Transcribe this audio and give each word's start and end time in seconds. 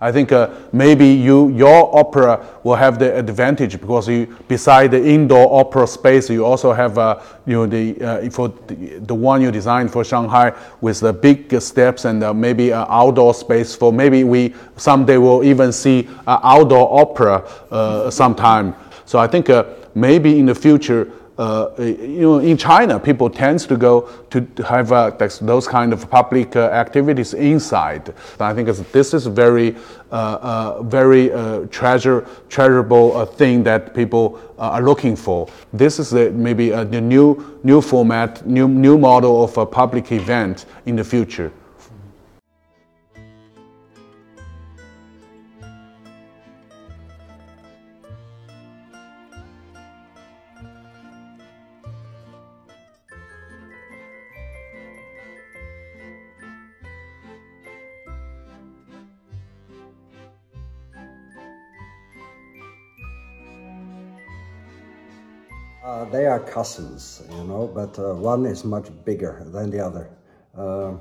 I 0.00 0.10
think 0.10 0.32
uh, 0.32 0.50
maybe 0.72 1.06
you 1.06 1.50
your 1.50 1.96
opera 1.96 2.44
will 2.64 2.74
have 2.74 2.98
the 2.98 3.16
advantage 3.16 3.80
because 3.80 4.08
you 4.08 4.26
beside 4.48 4.90
the 4.90 5.02
indoor 5.02 5.60
opera 5.60 5.86
space, 5.86 6.28
you 6.28 6.44
also 6.44 6.72
have 6.72 6.98
uh, 6.98 7.20
you 7.46 7.54
know 7.54 7.66
the 7.66 8.02
uh, 8.02 8.30
for 8.30 8.48
the, 8.66 8.74
the, 8.98 9.14
one 9.14 9.40
you 9.40 9.50
designed 9.52 9.92
for 9.92 10.04
Shanghai 10.04 10.52
with 10.80 11.00
the 11.00 11.12
big 11.12 11.60
steps 11.60 12.04
and 12.06 12.22
uh, 12.24 12.34
maybe 12.34 12.70
an 12.72 12.86
outdoor 12.88 13.34
space 13.34 13.76
for 13.76 13.92
maybe 13.92 14.24
we 14.24 14.54
someday 14.76 15.16
will 15.16 15.44
even 15.44 15.72
see 15.72 16.08
outdoor 16.26 17.00
opera 17.00 17.48
uh, 17.70 18.10
sometime. 18.10 18.74
So 19.06 19.18
I 19.18 19.28
think 19.28 19.48
uh, 19.48 19.64
maybe 19.94 20.38
in 20.38 20.46
the 20.46 20.54
future 20.54 21.10
uh, 21.36 21.70
you 21.78 22.20
know, 22.20 22.38
in 22.38 22.56
China, 22.56 22.98
people 22.98 23.28
tends 23.28 23.66
to 23.66 23.76
go 23.76 24.08
to 24.30 24.46
have 24.64 24.92
uh, 24.92 25.10
those 25.40 25.66
kind 25.66 25.92
of 25.92 26.08
public 26.08 26.54
uh, 26.54 26.68
activities 26.70 27.34
inside. 27.34 28.14
I 28.38 28.54
think 28.54 28.68
this 28.92 29.12
is 29.14 29.26
very, 29.26 29.74
uh, 30.12 30.14
uh, 30.14 30.82
very 30.82 31.32
uh, 31.32 31.66
treasure, 31.70 32.26
treasurable 32.48 33.26
thing 33.26 33.64
that 33.64 33.94
people 33.94 34.40
are 34.58 34.82
looking 34.82 35.16
for. 35.16 35.48
This 35.72 35.98
is 35.98 36.12
a, 36.12 36.30
maybe 36.30 36.70
the 36.70 37.00
new, 37.00 37.58
new 37.64 37.80
format, 37.80 38.46
new, 38.46 38.68
new 38.68 38.96
model 38.96 39.42
of 39.42 39.56
a 39.58 39.66
public 39.66 40.12
event 40.12 40.66
in 40.86 40.94
the 40.94 41.04
future. 41.04 41.50
Uh, 65.84 66.06
they 66.06 66.24
are 66.24 66.40
cousins, 66.40 67.22
you 67.30 67.44
know, 67.44 67.66
but 67.66 67.98
uh, 67.98 68.14
one 68.14 68.46
is 68.46 68.64
much 68.64 68.88
bigger 69.04 69.42
than 69.52 69.68
the 69.68 69.78
other. 69.78 70.08
Uh, 70.56 70.94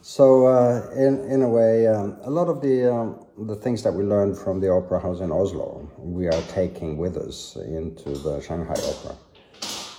so, 0.02 0.48
uh, 0.48 0.90
in 0.96 1.20
in 1.30 1.42
a 1.42 1.48
way, 1.48 1.86
um, 1.86 2.16
a 2.24 2.30
lot 2.30 2.48
of 2.48 2.60
the 2.60 2.92
um, 2.92 3.24
the 3.46 3.55
things 3.55 3.84
that 3.84 3.94
we 3.94 4.02
learned 4.02 4.36
from 4.36 4.58
the 4.58 4.68
opera 4.68 4.98
house 4.98 5.20
in 5.20 5.30
Oslo, 5.30 5.88
we 5.96 6.27
are 6.27 6.42
taking 6.48 6.96
with 6.96 7.16
us 7.16 7.55
into 7.55 8.10
the 8.10 8.40
Shanghai 8.40 8.80
Opera. 8.82 9.16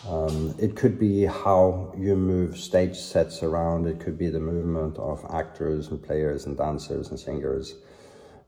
Um, 0.06 0.54
it 0.60 0.76
could 0.76 1.00
be 1.00 1.24
how 1.24 1.94
you 1.98 2.18
move 2.18 2.58
stage 2.58 2.98
sets 2.98 3.44
around. 3.44 3.88
It 3.88 4.02
could 4.02 4.18
be 4.18 4.28
the 4.28 4.42
movement 4.42 4.98
of 4.98 5.26
actors 5.30 5.88
and 5.88 6.04
players 6.04 6.48
and 6.48 6.58
dancers 6.58 7.12
and 7.12 7.18
singers 7.18 7.76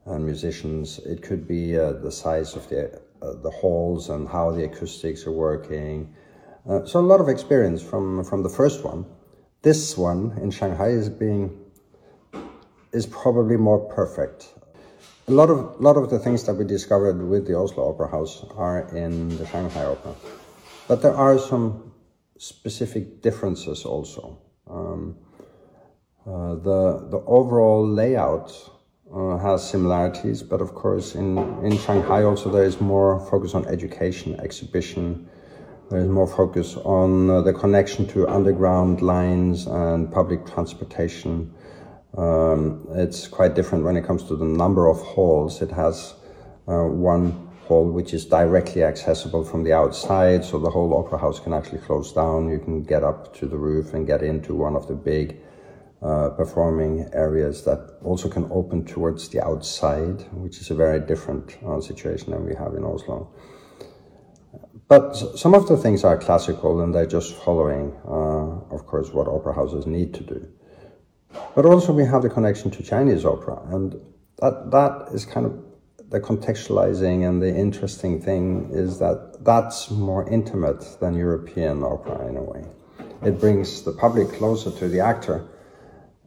and 0.05 0.25
musicians. 0.25 0.99
It 0.99 1.21
could 1.21 1.47
be 1.47 1.79
uh, 1.79 1.93
the 1.93 2.11
size 2.11 2.53
of 2.57 2.67
the 2.67 2.99
the 3.19 3.49
halls 3.49 4.09
and 4.09 4.27
how 4.27 4.51
the 4.51 4.63
acoustics 4.63 5.25
are 5.25 5.31
working. 5.31 6.13
Uh, 6.69 6.85
so 6.85 6.99
a 6.99 7.01
lot 7.01 7.21
of 7.21 7.29
experience 7.29 7.81
from 7.81 8.23
from 8.23 8.43
the 8.43 8.49
first 8.49 8.83
one. 8.83 9.05
This 9.61 9.97
one 9.97 10.37
in 10.41 10.51
Shanghai 10.51 10.89
is 10.89 11.09
being 11.09 11.57
is 12.93 13.05
probably 13.05 13.57
more 13.57 13.79
perfect. 13.79 14.53
A 15.27 15.31
lot 15.31 15.49
of 15.49 15.59
a 15.59 15.81
lot 15.81 15.97
of 15.97 16.09
the 16.09 16.19
things 16.19 16.43
that 16.45 16.53
we 16.53 16.65
discovered 16.65 17.21
with 17.21 17.47
the 17.47 17.55
Oslo 17.57 17.89
Opera 17.89 18.09
House 18.09 18.45
are 18.55 18.87
in 18.95 19.29
the 19.37 19.45
Shanghai 19.45 19.85
Opera, 19.85 20.15
but 20.87 21.01
there 21.01 21.15
are 21.15 21.37
some 21.37 21.91
specific 22.37 23.21
differences 23.21 23.85
also. 23.85 24.39
Um, 24.69 25.17
uh, 26.25 26.55
the 26.55 27.07
the 27.09 27.23
overall 27.25 27.87
layout 27.87 28.51
uh, 29.13 29.37
has 29.37 29.67
similarities, 29.67 30.43
but 30.43 30.61
of 30.61 30.73
course 30.73 31.15
in, 31.15 31.37
in 31.63 31.77
Shanghai 31.77 32.23
also 32.23 32.49
there 32.49 32.63
is 32.63 32.81
more 32.81 33.19
focus 33.29 33.53
on 33.53 33.65
education, 33.65 34.39
exhibition, 34.39 35.29
there 35.89 35.99
is 36.01 36.09
more 36.09 36.27
focus 36.27 36.75
on 36.77 37.29
uh, 37.29 37.41
the 37.41 37.53
connection 37.53 38.05
to 38.07 38.27
underground 38.27 39.01
lines 39.01 39.67
and 39.67 40.11
public 40.11 40.45
transportation. 40.45 41.53
Um, 42.17 42.85
it's 42.91 43.27
quite 43.27 43.55
different 43.55 43.85
when 43.85 43.95
it 43.95 44.05
comes 44.05 44.23
to 44.23 44.35
the 44.35 44.45
number 44.45 44.87
of 44.87 44.99
halls. 45.01 45.61
It 45.61 45.71
has 45.71 46.13
uh, 46.67 46.83
one 46.83 47.47
hall 47.67 47.89
which 47.89 48.13
is 48.13 48.25
directly 48.25 48.83
accessible 48.83 49.45
from 49.45 49.63
the 49.63 49.71
outside, 49.71 50.43
so 50.43 50.59
the 50.59 50.69
whole 50.69 50.93
opera 50.93 51.19
house 51.19 51.39
can 51.39 51.53
actually 51.53 51.79
close 51.79 52.11
down. 52.11 52.49
You 52.49 52.59
can 52.59 52.83
get 52.83 53.03
up 53.03 53.33
to 53.37 53.47
the 53.47 53.57
roof 53.57 53.93
and 53.93 54.05
get 54.05 54.21
into 54.21 54.55
one 54.55 54.75
of 54.75 54.87
the 54.89 54.95
big 54.95 55.37
uh, 56.01 56.29
performing 56.29 57.09
areas 57.13 57.63
that 57.63 57.97
also 58.03 58.29
can 58.29 58.47
open 58.51 58.85
towards 58.85 59.29
the 59.29 59.43
outside, 59.43 60.21
which 60.31 60.59
is 60.61 60.69
a 60.69 60.75
very 60.75 60.99
different 60.99 61.57
uh, 61.65 61.81
situation 61.81 62.31
than 62.31 62.45
we 62.45 62.53
have 62.55 62.75
in 62.75 62.83
Oslo. 62.83 63.33
But 64.87 65.15
some 65.15 65.53
of 65.53 65.67
the 65.67 65.75
things 65.75 66.03
are 66.03 66.17
classical 66.17 66.81
and 66.81 66.93
they're 66.93 67.07
just 67.07 67.33
following, 67.33 67.93
uh, 68.05 68.75
of 68.75 68.85
course, 68.85 69.09
what 69.09 69.27
opera 69.27 69.53
houses 69.53 69.85
need 69.85 70.13
to 70.13 70.23
do. 70.23 70.47
But 71.55 71.65
also 71.65 71.91
we 71.91 72.05
have 72.05 72.21
the 72.21 72.29
connection 72.29 72.71
to 72.71 72.83
Chinese 72.83 73.25
opera, 73.25 73.59
and 73.73 73.99
that 74.39 74.71
that 74.71 75.09
is 75.13 75.25
kind 75.25 75.45
of 75.45 75.59
the 76.09 76.21
contextualizing 76.21 77.27
and 77.27 77.41
the 77.41 77.53
interesting 77.53 78.21
thing 78.21 78.69
is 78.71 78.99
that 78.99 79.43
that's 79.43 79.91
more 79.91 80.29
intimate 80.29 80.99
than 81.01 81.15
European 81.15 81.83
opera 81.83 82.27
in 82.27 82.37
a 82.37 82.43
way. 82.43 82.63
It 83.23 83.39
brings 83.39 83.81
the 83.81 83.91
public 83.91 84.31
closer 84.33 84.71
to 84.71 84.87
the 84.87 85.01
actor 85.01 85.45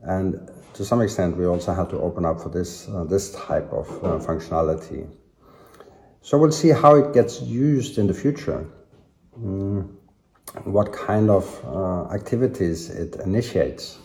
and 0.02 0.50
to 0.74 0.84
some 0.84 1.00
extent, 1.02 1.36
we 1.36 1.46
also 1.46 1.74
have 1.74 1.90
to 1.90 1.98
open 1.98 2.24
up 2.24 2.40
for 2.40 2.48
this, 2.48 2.88
uh, 2.88 3.04
this 3.04 3.34
type 3.34 3.70
of 3.72 3.88
uh, 4.02 4.18
functionality. 4.18 5.08
So 6.22 6.38
we'll 6.38 6.52
see 6.52 6.68
how 6.68 6.96
it 6.96 7.12
gets 7.12 7.40
used 7.42 7.98
in 7.98 8.06
the 8.06 8.14
future. 8.14 8.66
Mm, 9.38 9.90
what 10.64 10.92
kind 10.92 11.30
of 11.30 11.44
uh, 11.64 12.12
activities 12.12 12.90
it 12.90 13.16
initiates 13.16 13.98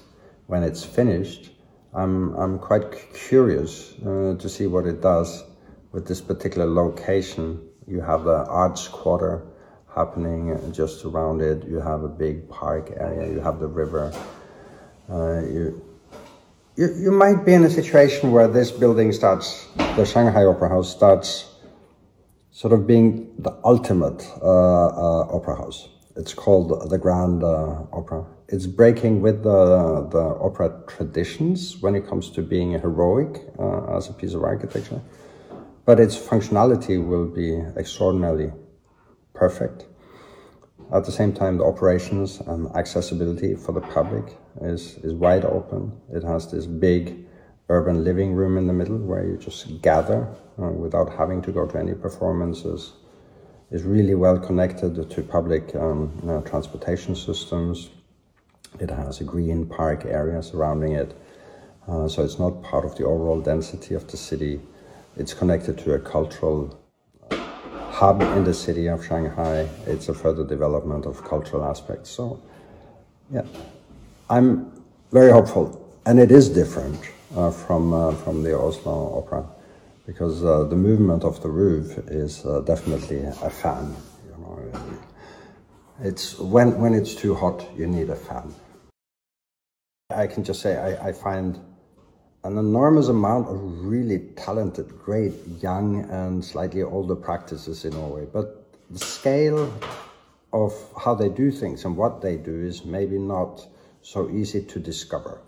when 0.47 0.63
it's 0.63 0.83
finished. 0.83 1.51
I'm, 1.93 2.33
I'm 2.35 2.59
quite 2.59 2.85
curious 3.13 3.93
uh, 4.01 4.35
to 4.37 4.49
see 4.49 4.67
what 4.67 4.85
it 4.85 5.01
does 5.01 5.43
with 5.91 6.07
this 6.07 6.21
particular 6.21 6.65
location. 6.65 7.61
You 7.87 8.01
have 8.01 8.23
the 8.23 8.45
arts 8.45 8.87
quarter 8.87 9.45
happening 9.95 10.73
just 10.73 11.05
around 11.05 11.41
it. 11.41 11.65
You 11.65 11.79
have 11.79 12.03
a 12.03 12.09
big 12.09 12.49
park 12.49 12.91
area. 12.97 13.31
You 13.31 13.39
have 13.39 13.59
the 13.59 13.67
river. 13.67 14.11
Uh, 15.09 15.41
you, 15.41 15.84
you, 16.75 16.93
you 16.95 17.11
might 17.11 17.45
be 17.45 17.53
in 17.53 17.63
a 17.63 17.69
situation 17.69 18.31
where 18.31 18.47
this 18.47 18.71
building 18.71 19.11
starts, 19.11 19.67
the 19.95 20.05
Shanghai 20.05 20.43
Opera 20.43 20.69
House 20.69 20.91
starts 20.91 21.55
sort 22.51 22.73
of 22.73 22.85
being 22.85 23.33
the 23.39 23.53
ultimate 23.63 24.25
uh, 24.41 24.45
uh, 24.45 25.35
opera 25.35 25.57
house. 25.57 25.89
It's 26.15 26.33
called 26.33 26.89
the 26.89 26.97
Grand 26.97 27.43
uh, 27.43 27.83
Opera. 27.91 28.25
It's 28.47 28.65
breaking 28.65 29.21
with 29.21 29.43
the, 29.43 30.07
the 30.09 30.37
opera 30.39 30.83
traditions 30.87 31.77
when 31.81 31.95
it 31.95 32.07
comes 32.07 32.29
to 32.31 32.41
being 32.41 32.71
heroic 32.71 33.41
uh, 33.59 33.97
as 33.97 34.09
a 34.09 34.13
piece 34.13 34.33
of 34.33 34.43
architecture, 34.43 35.01
but 35.85 35.99
its 35.99 36.17
functionality 36.17 37.05
will 37.05 37.25
be 37.27 37.57
extraordinarily 37.77 38.51
perfect. 39.33 39.85
At 40.93 41.05
the 41.05 41.11
same 41.11 41.33
time, 41.33 41.57
the 41.57 41.65
operations 41.65 42.39
and 42.41 42.67
accessibility 42.75 43.55
for 43.55 43.71
the 43.71 43.81
public 43.81 44.37
is, 44.61 44.97
is 44.99 45.13
wide 45.13 45.43
open. 45.43 45.91
It 46.13 46.23
has 46.23 46.51
this 46.51 46.67
big 46.67 47.25
urban 47.69 48.03
living 48.03 48.33
room 48.33 48.57
in 48.57 48.67
the 48.67 48.73
middle 48.73 48.97
where 48.97 49.25
you 49.25 49.37
just 49.37 49.81
gather 49.81 50.27
uh, 50.61 50.67
without 50.67 51.11
having 51.17 51.41
to 51.41 51.51
go 51.51 51.65
to 51.65 51.77
any 51.79 51.93
performances. 51.93 52.93
Is 53.71 53.81
really 53.81 54.13
well 54.13 54.37
connected 54.37 55.09
to 55.09 55.21
public 55.23 55.75
um, 55.75 56.43
transportation 56.45 57.15
systems. 57.15 57.89
It 58.79 58.91
has 58.91 59.21
a 59.21 59.23
green 59.23 59.65
park 59.65 60.05
area 60.05 60.41
surrounding 60.43 60.93
it. 60.93 61.17
Uh, 61.87 62.07
so 62.07 62.23
it's 62.23 62.37
not 62.37 62.61
part 62.61 62.85
of 62.85 62.95
the 62.95 63.05
overall 63.05 63.41
density 63.41 63.95
of 63.95 64.07
the 64.07 64.17
city. 64.17 64.61
It's 65.17 65.33
connected 65.33 65.79
to 65.79 65.93
a 65.93 65.99
cultural 65.99 66.79
hub 67.95 68.21
in 68.21 68.43
the 68.43 68.53
city 68.53 68.87
of 68.87 69.05
Shanghai. 69.05 69.69
It's 69.85 70.09
a 70.09 70.13
further 70.13 70.45
development 70.45 71.05
of 71.05 71.23
cultural 71.23 71.63
aspects. 71.63 72.09
So, 72.09 72.41
yeah, 73.31 73.45
I'm 74.29 74.69
very 75.11 75.31
hopeful, 75.31 75.65
and 76.05 76.19
it 76.19 76.29
is 76.29 76.49
different 76.49 76.99
uh, 77.37 77.51
from 77.51 77.93
uh, 77.93 78.11
from 78.23 78.43
the 78.43 78.53
Oslo 78.59 79.17
Opera 79.19 79.47
because 80.05 80.43
uh, 80.43 80.65
the 80.65 80.75
movement 80.75 81.23
of 81.23 81.41
the 81.41 81.49
roof 81.49 81.97
is 82.09 82.45
uh, 82.45 82.59
definitely 82.61 83.23
a 83.23 83.49
fan. 83.49 83.95
You 84.27 84.35
know, 84.41 84.59
it's 86.01 86.37
when 86.37 86.77
when 86.81 86.93
it's 86.93 87.15
too 87.15 87.33
hot, 87.33 87.65
you 87.77 87.87
need 87.87 88.09
a 88.09 88.19
fan. 88.27 88.53
I 90.09 90.27
can 90.27 90.43
just 90.43 90.61
say 90.61 90.75
I, 90.77 91.09
I 91.09 91.11
find 91.13 91.59
an 92.45 92.59
enormous 92.59 93.07
amount 93.07 93.47
of 93.47 93.59
really 93.83 94.19
talented, 94.35 94.87
great 94.99 95.33
young 95.63 96.07
and 96.11 96.45
slightly 96.45 96.83
older 96.83 97.15
practices 97.15 97.85
in 97.85 97.93
Norway. 97.93 98.27
But 98.31 98.67
the 98.91 98.99
scale 98.99 99.73
of 100.53 100.71
how 101.03 101.15
they 101.15 101.27
do 101.27 101.49
things 101.49 101.85
and 101.85 101.97
what 101.97 102.21
they 102.21 102.37
do 102.37 102.55
is 102.55 102.85
maybe 102.85 103.17
not 103.17 103.65
so 104.03 104.29
easy 104.29 104.61
to 104.61 104.79
discover. 104.79 105.39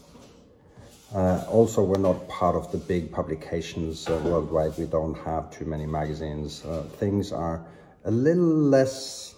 Uh, 1.14 1.46
also, 1.48 1.84
we're 1.84 2.00
not 2.00 2.28
part 2.28 2.56
of 2.56 2.72
the 2.72 2.80
big 2.80 3.12
publications 3.12 4.10
uh, 4.10 4.20
worldwide. 4.26 4.76
We 4.76 4.88
don't 4.88 5.18
have 5.20 5.52
too 5.52 5.66
many 5.66 5.86
magazines. 5.86 6.66
Uh, 6.66 6.82
things 6.98 7.32
are 7.32 7.64
a 8.06 8.12
little 8.12 8.44
less 8.44 9.36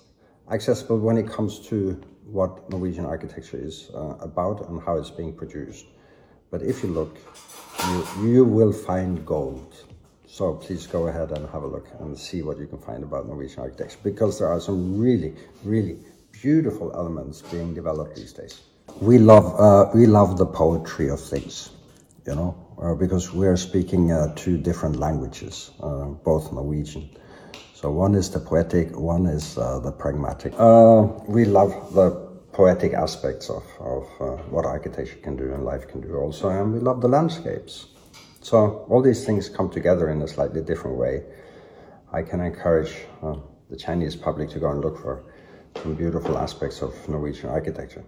accessible 0.50 0.98
when 0.98 1.18
it 1.18 1.28
comes 1.30 1.60
to 1.68 2.02
what 2.26 2.70
Norwegian 2.70 3.06
architecture 3.06 3.60
is 3.62 3.92
uh, 3.94 4.16
about 4.22 4.70
and 4.70 4.82
how 4.82 4.96
it's 4.96 5.12
being 5.12 5.34
produced. 5.34 5.86
But 6.52 6.64
if 6.64 6.84
you 6.84 6.90
look, 6.90 7.18
you, 7.88 8.08
you 8.24 8.46
will 8.46 8.74
find 8.74 9.26
gold. 9.26 9.74
So 10.28 10.54
please 10.54 10.88
go 10.88 11.08
ahead 11.08 11.32
and 11.32 11.48
have 11.50 11.64
a 11.64 11.68
look 11.68 11.88
and 12.00 12.18
see 12.18 12.42
what 12.42 12.58
you 12.60 12.68
can 12.68 12.80
find 12.80 13.04
about 13.04 13.28
Norwegian 13.28 13.60
architecture 13.60 13.98
because 14.04 14.40
there 14.40 14.48
are 14.48 14.60
some 14.60 15.00
really, 15.00 15.36
really 15.64 16.00
beautiful 16.32 16.92
elements 16.96 17.42
being 17.42 17.74
developed 17.74 18.16
these 18.16 18.34
days. 18.34 18.62
We 19.02 19.18
love, 19.18 19.60
uh, 19.60 19.92
we 19.94 20.06
love 20.06 20.38
the 20.38 20.46
poetry 20.46 21.10
of 21.10 21.20
things, 21.20 21.72
you 22.26 22.36
know, 22.36 22.56
uh, 22.82 22.96
because 22.96 23.34
we're 23.34 23.58
speaking 23.58 24.12
uh, 24.12 24.34
two 24.36 24.58
different 24.58 24.96
languages, 24.98 25.72
uh, 25.82 26.06
both 26.06 26.52
Norwegian. 26.54 27.10
So 27.74 27.92
one 27.92 28.16
is 28.16 28.30
the 28.30 28.40
poetic, 28.40 28.98
one 28.98 29.26
is 29.26 29.58
uh, 29.58 29.80
the 29.80 29.92
pragmatic. 29.92 30.54
Uh, 30.58 31.08
we 31.28 31.46
love 31.46 31.94
the 31.94 32.29
poetic 32.60 32.94
aspects 32.94 33.50
of, 33.50 33.64
of 33.80 34.04
what 34.52 34.66
architecture 34.66 35.16
can 35.24 35.38
do 35.38 35.54
and 35.54 35.64
life 35.64 35.88
can 35.88 36.02
do 36.02 36.18
also, 36.18 36.50
and 36.50 36.74
we 36.74 36.80
love 36.80 37.00
the 37.00 37.08
landscapes. 37.08 37.88
So 38.42 38.86
all 38.90 39.02
these 39.02 39.26
things 39.26 39.48
come 39.48 39.70
together 39.70 40.10
in 40.10 40.22
a 40.22 40.28
slightly 40.28 40.62
different 40.62 40.98
way. 40.98 41.24
I 42.12 42.22
can 42.22 42.42
encourage 42.42 42.94
uh, 43.24 43.36
the 43.70 43.78
Chinese 43.78 44.18
public 44.18 44.50
to 44.50 44.60
go 44.60 44.72
and 44.72 44.82
look 44.82 44.98
for 45.02 45.24
some 45.82 45.96
beautiful 45.96 46.38
aspects 46.38 46.82
of 46.82 46.92
Norwegian 47.08 47.50
architecture. 47.50 48.04